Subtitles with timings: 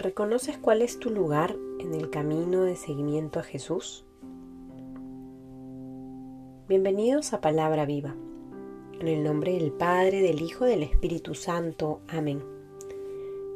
[0.00, 4.06] ¿Reconoces cuál es tu lugar en el camino de seguimiento a Jesús?
[6.68, 8.16] Bienvenidos a Palabra Viva.
[8.98, 12.00] En el nombre del Padre, del Hijo, del Espíritu Santo.
[12.08, 12.42] Amén.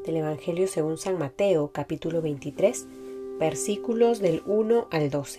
[0.04, 2.88] Del Evangelio según San Mateo, capítulo 23,
[3.40, 5.38] versículos del 1 al 12.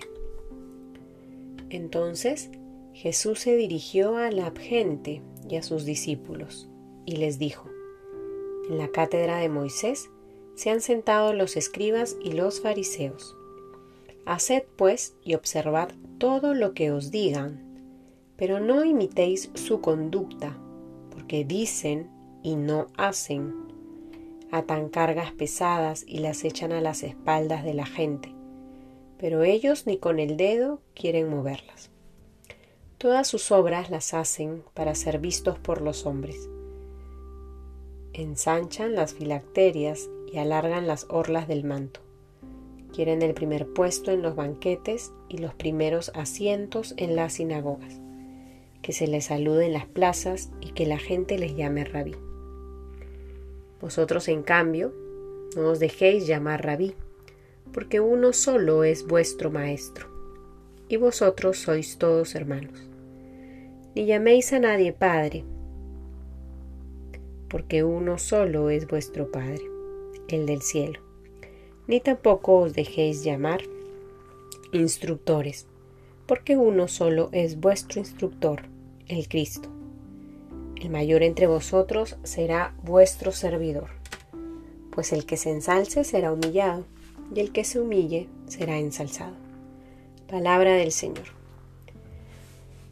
[1.69, 2.49] Entonces
[2.93, 6.67] Jesús se dirigió a la gente y a sus discípulos
[7.05, 7.69] y les dijo,
[8.71, 10.09] En la cátedra de Moisés,
[10.55, 13.35] se han sentado los escribas y los fariseos.
[14.25, 17.61] Haced pues y observad todo lo que os digan,
[18.37, 20.57] pero no imitéis su conducta,
[21.11, 22.09] porque dicen
[22.41, 23.53] y no hacen.
[24.51, 28.33] Atan cargas pesadas y las echan a las espaldas de la gente,
[29.19, 31.91] pero ellos ni con el dedo quieren moverlas.
[32.97, 36.49] Todas sus obras las hacen para ser vistos por los hombres.
[38.13, 42.01] Ensanchan las filacterias alargan las orlas del manto.
[42.93, 47.99] Quieren el primer puesto en los banquetes y los primeros asientos en las sinagogas,
[48.81, 52.15] que se les salude en las plazas y que la gente les llame rabí.
[53.81, 54.93] Vosotros, en cambio,
[55.55, 56.95] no os dejéis llamar rabí,
[57.73, 60.07] porque uno solo es vuestro maestro,
[60.87, 62.89] y vosotros sois todos hermanos.
[63.93, 65.43] Ni llaméis a nadie Padre,
[67.49, 69.74] porque uno solo es vuestro Padre
[70.27, 70.99] el del cielo.
[71.87, 73.61] Ni tampoco os dejéis llamar
[74.71, 75.67] instructores,
[76.25, 78.63] porque uno solo es vuestro instructor,
[79.07, 79.69] el Cristo.
[80.75, 83.89] El mayor entre vosotros será vuestro servidor,
[84.91, 86.85] pues el que se ensalce será humillado,
[87.33, 89.35] y el que se humille será ensalzado.
[90.27, 91.25] Palabra del Señor.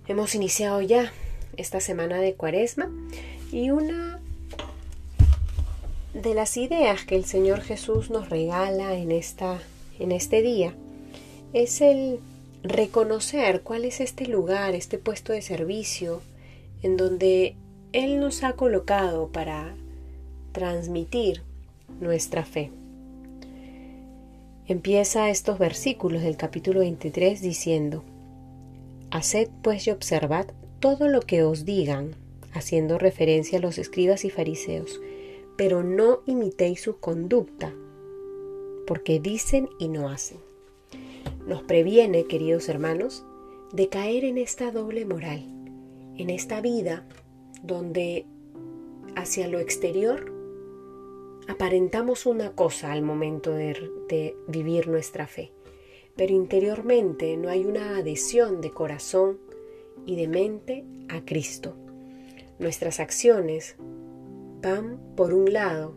[0.08, 1.12] Hemos iniciado ya
[1.58, 2.90] esta semana de Cuaresma
[3.52, 4.23] y una
[6.14, 9.60] de las ideas que el Señor Jesús nos regala en, esta,
[10.00, 10.76] en este día
[11.54, 12.20] es el
[12.64, 16.22] reconocer cuál es este lugar, este puesto de servicio
[16.82, 17.56] en donde
[17.94, 19.76] Él nos ha colocado para
[20.52, 21.42] transmitir
[22.00, 22.72] nuestra fe.
[24.68, 28.04] Empieza estos versículos del capítulo 23 diciendo,
[29.12, 30.48] Haced pues y observad
[30.80, 32.16] todo lo que os digan,
[32.54, 35.00] haciendo referencia a los escribas y fariseos,
[35.56, 37.74] pero no imitéis su conducta,
[38.88, 40.40] porque dicen y no hacen.
[41.48, 43.26] Nos previene, queridos hermanos,
[43.72, 45.44] de caer en esta doble moral,
[46.18, 47.08] en esta vida
[47.64, 48.26] donde
[49.16, 50.32] hacia lo exterior
[51.48, 55.52] aparentamos una cosa al momento de, de, vivir nuestra fe,
[56.16, 59.40] pero interiormente no hay una adhesión de corazón
[60.06, 61.76] y de mente a Cristo.
[62.60, 63.76] Nuestras acciones
[64.64, 65.94] van por un lado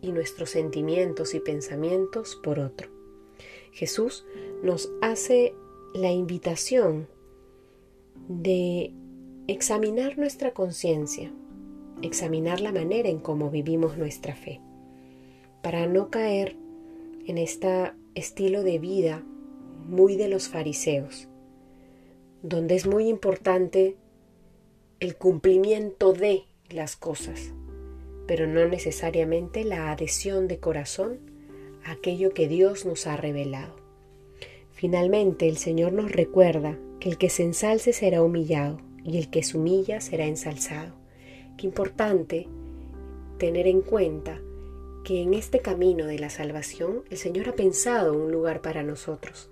[0.00, 2.88] y nuestros sentimientos y pensamientos por otro.
[3.72, 4.24] Jesús
[4.62, 5.54] nos hace
[5.92, 7.08] la invitación
[8.28, 8.94] de
[9.48, 11.32] examinar nuestra conciencia,
[12.00, 14.60] examinar la manera en cómo vivimos nuestra fe,
[15.62, 16.56] para no caer
[17.26, 19.24] en este estilo de vida
[19.86, 21.28] muy de los fariseos,
[22.42, 23.96] donde es muy importante
[25.00, 27.52] el cumplimiento de las cosas,
[28.26, 31.18] pero no necesariamente la adhesión de corazón
[31.84, 33.76] a aquello que Dios nos ha revelado.
[34.72, 39.42] Finalmente, el Señor nos recuerda que el que se ensalce será humillado y el que
[39.42, 40.94] se humilla será ensalzado.
[41.56, 42.46] Qué importante
[43.38, 44.40] tener en cuenta
[45.04, 49.50] que en este camino de la salvación el Señor ha pensado un lugar para nosotros.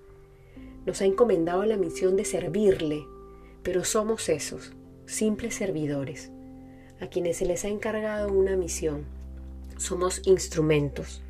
[0.85, 3.03] Nos ha encomendado la misión de servirle,
[3.63, 4.73] pero somos esos,
[5.07, 6.31] simples servidores
[6.99, 9.05] a quienes se les ha encargado una misión.
[9.77, 11.21] Somos instrumentos,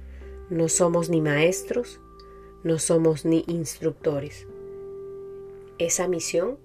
[0.50, 2.00] no somos ni maestros,
[2.64, 4.48] no somos ni instructores.
[5.78, 6.58] Esa misión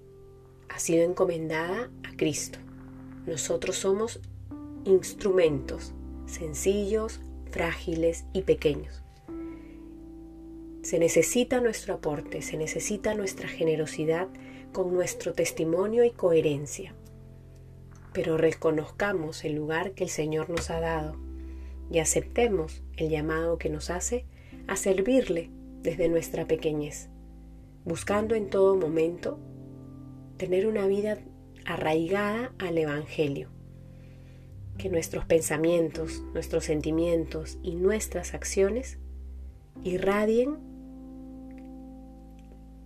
[0.68, 2.58] ha sido encomendada a Cristo.
[3.26, 4.20] Nosotros somos
[4.84, 5.92] instrumentos
[6.26, 9.02] sencillos, frágiles y pequeños.
[10.82, 14.28] Se necesita nuestro aporte, se necesita nuestra generosidad
[14.72, 16.94] con nuestro testimonio y coherencia
[18.12, 21.16] pero reconozcamos el lugar que el Señor nos ha dado
[21.90, 24.24] y aceptemos el llamado que nos hace
[24.66, 25.50] a servirle
[25.82, 27.08] desde nuestra pequeñez,
[27.84, 29.38] buscando en todo momento
[30.36, 31.18] tener una vida
[31.66, 33.50] arraigada al Evangelio,
[34.78, 38.98] que nuestros pensamientos, nuestros sentimientos y nuestras acciones
[39.84, 40.56] irradien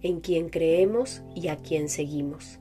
[0.02, 2.60] en quien creemos y a quien seguimos.